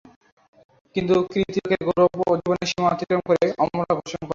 [0.95, 4.29] কিন্তু কৃতি লোকের গৌরব জীবনের সীমা অতিক্রম করে অমরতা ঘোষণা করে।